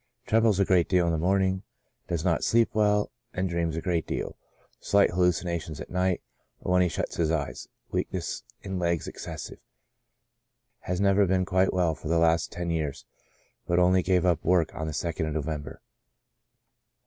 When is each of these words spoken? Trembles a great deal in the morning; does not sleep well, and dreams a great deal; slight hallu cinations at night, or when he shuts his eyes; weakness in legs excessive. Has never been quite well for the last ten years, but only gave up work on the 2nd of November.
Trembles 0.25 0.59
a 0.59 0.65
great 0.65 0.89
deal 0.89 1.05
in 1.05 1.11
the 1.11 1.19
morning; 1.19 1.61
does 2.07 2.25
not 2.25 2.43
sleep 2.43 2.73
well, 2.73 3.11
and 3.35 3.47
dreams 3.47 3.75
a 3.75 3.81
great 3.81 4.07
deal; 4.07 4.35
slight 4.79 5.11
hallu 5.11 5.29
cinations 5.29 5.79
at 5.79 5.91
night, 5.91 6.23
or 6.59 6.71
when 6.71 6.81
he 6.81 6.87
shuts 6.89 7.17
his 7.17 7.29
eyes; 7.29 7.67
weakness 7.91 8.41
in 8.63 8.79
legs 8.79 9.07
excessive. 9.07 9.59
Has 10.79 10.99
never 10.99 11.27
been 11.27 11.45
quite 11.45 11.71
well 11.71 11.93
for 11.93 12.07
the 12.07 12.17
last 12.17 12.51
ten 12.51 12.71
years, 12.71 13.05
but 13.67 13.77
only 13.77 14.01
gave 14.01 14.25
up 14.25 14.43
work 14.43 14.73
on 14.73 14.87
the 14.87 14.93
2nd 14.93 15.27
of 15.27 15.33
November. 15.35 15.83